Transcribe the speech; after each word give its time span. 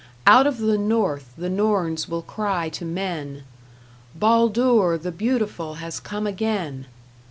Out 0.25 0.47
of 0.47 0.57
the 0.57 0.79
North 0.79 1.31
the 1.37 1.47
norns 1.47 2.09
will 2.09 2.23
cry 2.23 2.69
to 2.69 2.85
men: 2.85 3.43
"Baldur 4.15 4.97
the 4.97 5.11
Beautiful 5.11 5.75
has 5.75 5.99
come 5.99 6.25
again!" 6.25 6.87